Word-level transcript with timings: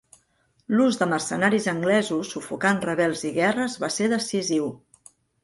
L'ús 0.77 0.95
de 1.01 1.07
mercenaris 1.11 1.67
anglesos 1.73 2.31
sufocant 2.37 2.81
rebels 2.87 3.23
i 3.31 3.33
guerres 3.37 3.77
va 3.85 3.93
ser 3.99 4.11
decisiu. 4.17 4.73